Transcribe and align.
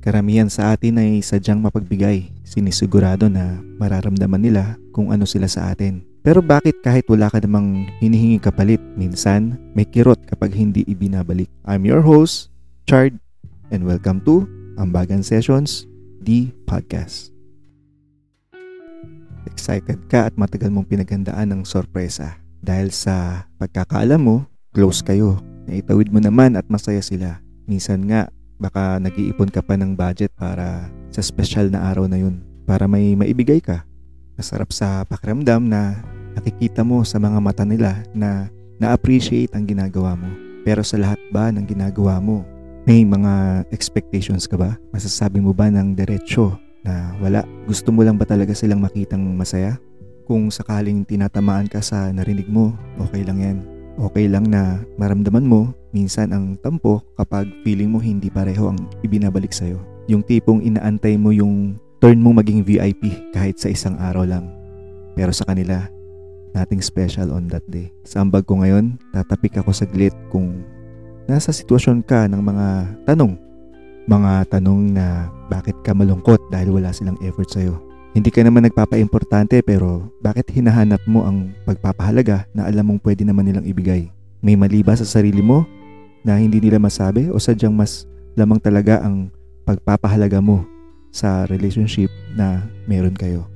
Karamihan 0.00 0.48
sa 0.48 0.72
atin 0.72 0.96
ay 0.96 1.20
sadyang 1.20 1.60
mapagbigay. 1.60 2.32
Sinisigurado 2.40 3.28
na 3.28 3.60
mararamdaman 3.76 4.40
nila 4.40 4.80
kung 4.96 5.12
ano 5.12 5.28
sila 5.28 5.44
sa 5.44 5.68
atin. 5.68 6.00
Pero 6.24 6.40
bakit 6.40 6.80
kahit 6.80 7.04
wala 7.04 7.28
ka 7.28 7.36
namang 7.36 7.84
hinihingi 8.00 8.40
kapalit, 8.40 8.80
minsan 8.96 9.60
may 9.76 9.84
kirot 9.84 10.16
kapag 10.24 10.56
hindi 10.56 10.88
ibinabalik? 10.88 11.52
I'm 11.68 11.84
your 11.84 12.00
host, 12.00 12.48
Chard, 12.88 13.20
and 13.68 13.84
welcome 13.84 14.24
to 14.24 14.48
Ambagan 14.80 15.20
Sessions, 15.20 15.84
the 16.24 16.48
podcast. 16.64 17.28
Excited 19.44 20.08
ka 20.08 20.32
at 20.32 20.34
matagal 20.40 20.72
mong 20.72 20.88
pinaghandaan 20.88 21.52
ng 21.52 21.62
sorpresa 21.68 22.40
dahil 22.64 22.88
sa 22.88 23.44
pagkakaalam 23.60 24.20
mo, 24.20 24.48
close 24.72 25.04
kayo. 25.04 25.44
Naitawid 25.68 26.08
mo 26.08 26.24
naman 26.24 26.56
at 26.56 26.64
masaya 26.72 27.04
sila. 27.04 27.44
Minsan 27.68 28.08
nga, 28.08 28.32
baka 28.60 29.00
nag-iipon 29.00 29.48
ka 29.48 29.64
pa 29.64 29.74
ng 29.74 29.96
budget 29.96 30.30
para 30.36 30.92
sa 31.08 31.24
special 31.24 31.72
na 31.72 31.88
araw 31.88 32.04
na 32.04 32.20
yun. 32.20 32.44
Para 32.68 32.84
may 32.84 33.16
maibigay 33.16 33.58
ka. 33.58 33.82
Masarap 34.36 34.70
sa 34.70 35.02
pakiramdam 35.08 35.66
na 35.66 35.96
nakikita 36.36 36.84
mo 36.84 37.02
sa 37.02 37.16
mga 37.16 37.40
mata 37.40 37.64
nila 37.64 38.04
na 38.12 38.52
na-appreciate 38.78 39.56
ang 39.56 39.64
ginagawa 39.64 40.14
mo. 40.14 40.28
Pero 40.62 40.84
sa 40.84 41.00
lahat 41.00 41.18
ba 41.32 41.48
ng 41.48 41.64
ginagawa 41.64 42.20
mo, 42.20 42.44
may 42.84 43.04
mga 43.04 43.64
expectations 43.72 44.44
ka 44.44 44.60
ba? 44.60 44.76
Masasabi 44.92 45.40
mo 45.40 45.56
ba 45.56 45.72
ng 45.72 45.96
diretsyo 45.96 46.56
na 46.84 47.16
wala? 47.20 47.44
Gusto 47.64 47.92
mo 47.92 48.04
lang 48.04 48.20
ba 48.20 48.28
talaga 48.28 48.52
silang 48.52 48.84
makitang 48.84 49.24
masaya? 49.36 49.80
Kung 50.28 50.52
sakaling 50.52 51.02
tinatamaan 51.08 51.66
ka 51.66 51.82
sa 51.82 52.12
narinig 52.12 52.46
mo, 52.46 52.76
okay 53.00 53.24
lang 53.24 53.40
yan. 53.40 53.79
Okay 54.00 54.32
lang 54.32 54.48
na 54.48 54.80
maramdaman 54.96 55.44
mo 55.44 55.76
minsan 55.92 56.32
ang 56.32 56.56
tampo 56.64 57.04
kapag 57.20 57.52
feeling 57.60 57.92
mo 57.92 58.00
hindi 58.00 58.32
pareho 58.32 58.72
ang 58.72 58.80
ibinabalik 59.04 59.52
sa'yo. 59.52 59.76
Yung 60.08 60.24
tipong 60.24 60.64
inaantay 60.64 61.20
mo 61.20 61.36
yung 61.36 61.76
turn 62.00 62.16
mo 62.16 62.32
maging 62.32 62.64
VIP 62.64 63.12
kahit 63.36 63.60
sa 63.60 63.68
isang 63.68 64.00
araw 64.00 64.24
lang. 64.24 64.48
Pero 65.12 65.36
sa 65.36 65.44
kanila, 65.44 65.84
nothing 66.56 66.80
special 66.80 67.28
on 67.28 67.44
that 67.52 67.60
day. 67.68 67.92
Sa 68.08 68.24
ambag 68.24 68.48
ko 68.48 68.64
ngayon, 68.64 68.96
tatapik 69.12 69.60
ako 69.60 69.76
saglit 69.76 70.16
kung 70.32 70.64
nasa 71.28 71.52
sitwasyon 71.52 72.00
ka 72.00 72.24
ng 72.24 72.40
mga 72.40 72.68
tanong. 73.04 73.36
Mga 74.08 74.32
tanong 74.48 74.96
na 74.96 75.28
bakit 75.52 75.76
ka 75.84 75.92
malungkot 75.92 76.40
dahil 76.48 76.72
wala 76.72 76.88
silang 76.88 77.20
effort 77.20 77.52
sa'yo. 77.52 77.89
Hindi 78.10 78.34
ka 78.34 78.42
naman 78.42 78.66
nagpapa-importante 78.66 79.62
pero 79.62 80.10
bakit 80.18 80.50
hinahanap 80.50 80.98
mo 81.06 81.22
ang 81.22 81.54
pagpapahalaga 81.62 82.42
na 82.50 82.66
alam 82.66 82.90
mong 82.90 83.06
pwede 83.06 83.22
naman 83.22 83.46
nilang 83.46 83.62
ibigay? 83.62 84.10
May 84.42 84.58
mali 84.58 84.82
ba 84.82 84.98
sa 84.98 85.06
sarili 85.06 85.38
mo 85.38 85.62
na 86.26 86.34
hindi 86.34 86.58
nila 86.58 86.82
masabi 86.82 87.30
o 87.30 87.38
sadyang 87.38 87.70
mas 87.70 88.10
lamang 88.34 88.58
talaga 88.58 88.98
ang 88.98 89.30
pagpapahalaga 89.62 90.42
mo 90.42 90.66
sa 91.14 91.46
relationship 91.46 92.10
na 92.34 92.66
meron 92.90 93.14
kayo? 93.14 93.46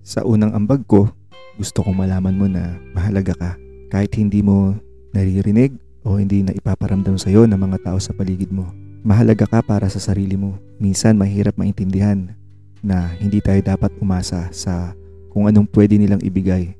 Sa 0.00 0.24
unang 0.24 0.56
ambag 0.56 0.80
ko, 0.88 1.12
gusto 1.60 1.84
kong 1.84 2.00
malaman 2.00 2.32
mo 2.32 2.48
na 2.48 2.80
mahalaga 2.96 3.36
ka 3.36 3.50
kahit 3.92 4.16
hindi 4.16 4.40
mo 4.40 4.72
naririnig 5.12 5.76
o 6.00 6.16
hindi 6.16 6.40
na 6.40 6.56
ipaparamdam 6.56 7.20
sa 7.20 7.28
iyo 7.28 7.44
ng 7.44 7.60
mga 7.60 7.92
tao 7.92 8.00
sa 8.00 8.16
paligid 8.16 8.48
mo. 8.48 8.72
Mahalaga 9.04 9.44
ka 9.44 9.60
para 9.60 9.84
sa 9.92 10.00
sarili 10.00 10.40
mo. 10.40 10.56
Minsan 10.80 11.20
mahirap 11.20 11.60
maintindihan 11.60 12.32
na 12.80 13.12
hindi 13.20 13.40
tayo 13.40 13.60
dapat 13.62 13.92
umasa 14.00 14.48
sa 14.52 14.92
kung 15.32 15.48
anong 15.48 15.68
pwede 15.72 16.00
nilang 16.00 16.20
ibigay 16.24 16.72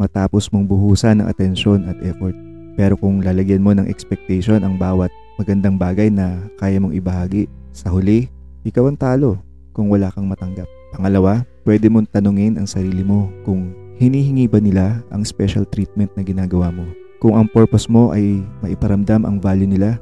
matapos 0.00 0.48
mong 0.48 0.64
buhusan 0.64 1.20
ng 1.20 1.26
atensyon 1.28 1.84
at 1.84 1.98
effort. 2.00 2.32
Pero 2.78 2.96
kung 2.96 3.20
lalagyan 3.20 3.60
mo 3.60 3.76
ng 3.76 3.84
expectation 3.90 4.64
ang 4.64 4.80
bawat 4.80 5.12
magandang 5.36 5.76
bagay 5.80 6.08
na 6.08 6.48
kaya 6.60 6.80
mong 6.80 6.96
ibahagi, 6.96 7.48
sa 7.72 7.88
huli, 7.88 8.28
ikaw 8.60 8.88
ang 8.88 8.98
talo 9.00 9.40
kung 9.72 9.88
wala 9.88 10.12
kang 10.12 10.28
matanggap. 10.28 10.68
Pangalawa, 10.92 11.46
pwede 11.64 11.88
mong 11.88 12.12
tanungin 12.12 12.60
ang 12.60 12.68
sarili 12.68 13.00
mo 13.00 13.32
kung 13.46 13.72
hinihingi 13.96 14.44
ba 14.50 14.60
nila 14.60 15.00
ang 15.08 15.24
special 15.24 15.64
treatment 15.64 16.12
na 16.12 16.20
ginagawa 16.20 16.68
mo. 16.68 16.84
Kung 17.20 17.36
ang 17.36 17.48
purpose 17.48 17.88
mo 17.88 18.12
ay 18.12 18.44
maiparamdam 18.60 19.24
ang 19.24 19.40
value 19.40 19.68
nila, 19.68 19.96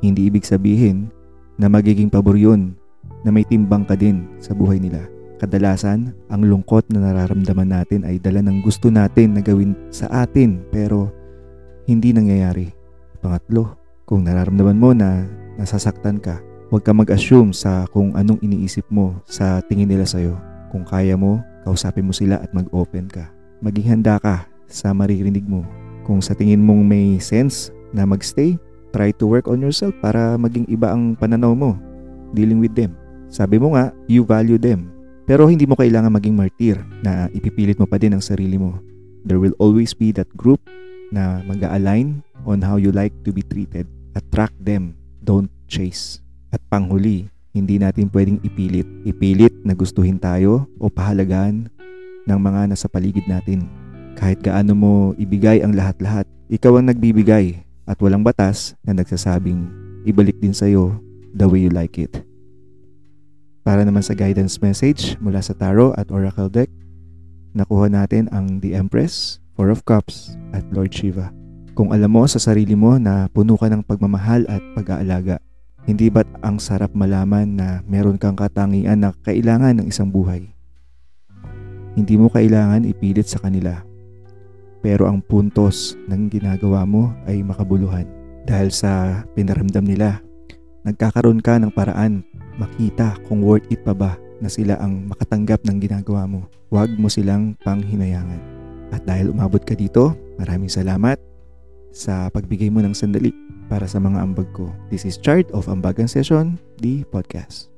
hindi 0.00 0.32
ibig 0.32 0.48
sabihin 0.48 1.12
na 1.60 1.68
magiging 1.68 2.08
pabor 2.08 2.40
yun 2.40 2.72
na 3.24 3.30
may 3.32 3.44
timbang 3.44 3.84
ka 3.84 3.96
din 3.96 4.24
sa 4.40 4.56
buhay 4.56 4.80
nila. 4.80 5.04
Kadalasan, 5.40 6.12
ang 6.28 6.42
lungkot 6.44 6.92
na 6.92 7.00
nararamdaman 7.00 7.72
natin 7.72 8.04
ay 8.04 8.20
dala 8.20 8.44
ng 8.44 8.60
gusto 8.60 8.92
natin 8.92 9.32
na 9.32 9.40
gawin 9.40 9.72
sa 9.88 10.04
atin 10.24 10.60
pero 10.68 11.08
hindi 11.88 12.12
nangyayari. 12.12 12.68
Pangatlo, 13.24 13.72
kung 14.04 14.28
nararamdaman 14.28 14.76
mo 14.76 14.92
na 14.92 15.24
nasasaktan 15.56 16.20
ka, 16.20 16.44
huwag 16.68 16.84
ka 16.84 16.92
mag-assume 16.92 17.56
sa 17.56 17.88
kung 17.88 18.12
anong 18.12 18.40
iniisip 18.44 18.84
mo 18.92 19.16
sa 19.24 19.64
tingin 19.64 19.88
nila 19.88 20.04
sa'yo. 20.04 20.36
Kung 20.68 20.84
kaya 20.84 21.16
mo, 21.16 21.40
kausapin 21.64 22.04
mo 22.04 22.12
sila 22.12 22.38
at 22.38 22.52
mag-open 22.52 23.08
ka. 23.08 23.32
Maging 23.64 23.96
handa 23.96 24.20
ka 24.20 24.44
sa 24.68 24.92
maririnig 24.92 25.48
mo. 25.48 25.64
Kung 26.04 26.20
sa 26.20 26.36
tingin 26.36 26.60
mong 26.60 26.84
may 26.84 27.16
sense 27.16 27.72
na 27.96 28.04
magstay, 28.04 28.60
try 28.92 29.08
to 29.16 29.24
work 29.24 29.48
on 29.48 29.64
yourself 29.64 29.96
para 30.04 30.36
maging 30.36 30.68
iba 30.68 30.92
ang 30.92 31.16
pananaw 31.16 31.56
mo 31.56 31.80
dealing 32.36 32.60
with 32.62 32.76
them. 32.76 32.99
Sabi 33.30 33.62
mo 33.62 33.78
nga, 33.78 33.94
you 34.10 34.26
value 34.26 34.58
them. 34.58 34.90
Pero 35.30 35.46
hindi 35.46 35.62
mo 35.62 35.78
kailangan 35.78 36.10
maging 36.10 36.34
martyr 36.34 36.76
na 37.06 37.30
ipipilit 37.30 37.78
mo 37.78 37.86
pa 37.86 37.94
din 37.94 38.18
ang 38.18 38.24
sarili 38.24 38.58
mo. 38.58 38.82
There 39.22 39.38
will 39.38 39.54
always 39.62 39.94
be 39.94 40.10
that 40.18 40.26
group 40.34 40.58
na 41.14 41.38
mag 41.46 41.62
align 41.62 42.26
on 42.42 42.58
how 42.58 42.74
you 42.74 42.90
like 42.90 43.14
to 43.22 43.30
be 43.30 43.46
treated. 43.46 43.86
Attract 44.18 44.58
them, 44.58 44.98
don't 45.22 45.46
chase. 45.70 46.18
At 46.50 46.58
panghuli, 46.66 47.30
hindi 47.54 47.78
natin 47.78 48.10
pwedeng 48.10 48.42
ipilit. 48.42 48.90
Ipilit 49.06 49.54
na 49.62 49.78
gustuhin 49.78 50.18
tayo 50.18 50.66
o 50.82 50.90
pahalagaan 50.90 51.70
ng 52.26 52.38
mga 52.42 52.74
nasa 52.74 52.90
paligid 52.90 53.30
natin. 53.30 53.70
Kahit 54.18 54.42
gaano 54.42 54.74
mo 54.74 54.92
ibigay 55.14 55.62
ang 55.62 55.78
lahat-lahat, 55.78 56.26
ikaw 56.50 56.82
ang 56.82 56.90
nagbibigay 56.90 57.62
at 57.86 57.98
walang 58.02 58.26
batas 58.26 58.74
na 58.82 58.98
nagsasabing 58.98 59.70
ibalik 60.02 60.38
din 60.42 60.54
sa'yo 60.54 60.98
the 61.30 61.46
way 61.46 61.62
you 61.62 61.70
like 61.70 61.94
it. 61.94 62.26
Para 63.60 63.84
naman 63.84 64.00
sa 64.00 64.16
guidance 64.16 64.56
message 64.64 65.20
mula 65.20 65.44
sa 65.44 65.52
Tarot 65.52 65.92
at 66.00 66.08
Oracle 66.08 66.48
deck, 66.48 66.72
nakuha 67.52 67.92
natin 67.92 68.24
ang 68.32 68.56
The 68.64 68.72
Empress, 68.72 69.36
Four 69.52 69.68
of 69.68 69.84
Cups 69.84 70.32
at 70.56 70.64
Lord 70.72 70.96
Shiva. 70.96 71.28
Kung 71.76 71.92
alam 71.92 72.08
mo 72.08 72.24
sa 72.24 72.40
sarili 72.40 72.72
mo 72.72 72.96
na 72.96 73.28
puno 73.28 73.60
ka 73.60 73.68
ng 73.68 73.84
pagmamahal 73.84 74.48
at 74.48 74.64
pag-aalaga, 74.72 75.44
hindi 75.84 76.08
ba't 76.08 76.28
ang 76.40 76.56
sarap 76.56 76.92
malaman 76.96 77.56
na 77.56 77.68
meron 77.84 78.16
kang 78.16 78.36
katangian 78.36 79.04
na 79.04 79.12
kailangan 79.24 79.80
ng 79.80 79.86
isang 79.92 80.08
buhay? 80.08 80.48
Hindi 81.96 82.16
mo 82.16 82.32
kailangan 82.32 82.88
ipilit 82.88 83.28
sa 83.28 83.44
kanila. 83.44 83.84
Pero 84.80 85.04
ang 85.04 85.20
puntos 85.20 86.00
ng 86.08 86.32
ginagawa 86.32 86.88
mo 86.88 87.12
ay 87.28 87.44
makabuluhan. 87.44 88.08
Dahil 88.48 88.72
sa 88.72 89.20
pinaramdam 89.36 89.84
nila, 89.84 90.24
nagkakaroon 90.88 91.44
ka 91.44 91.60
ng 91.60 91.68
paraan 91.76 92.24
makita 92.60 93.16
kung 93.24 93.40
worth 93.40 93.64
it 93.72 93.80
pa 93.80 93.96
ba 93.96 94.20
na 94.44 94.52
sila 94.52 94.76
ang 94.76 95.08
makatanggap 95.08 95.64
ng 95.64 95.80
ginagawa 95.80 96.28
mo. 96.28 96.44
Huwag 96.68 96.92
mo 97.00 97.08
silang 97.08 97.56
panghinayangan. 97.64 98.40
At 98.92 99.08
dahil 99.08 99.32
umabot 99.32 99.64
ka 99.64 99.72
dito, 99.72 100.12
maraming 100.36 100.68
salamat 100.68 101.16
sa 101.90 102.28
pagbigay 102.28 102.68
mo 102.68 102.84
ng 102.84 102.92
sandali 102.92 103.32
para 103.70 103.86
sa 103.88 104.02
mga 104.02 104.20
ambag 104.20 104.50
ko. 104.52 104.68
This 104.92 105.06
is 105.08 105.16
Chart 105.16 105.46
of 105.56 105.70
Ambagan 105.70 106.10
Session, 106.10 106.58
the 106.82 107.06
podcast. 107.08 107.69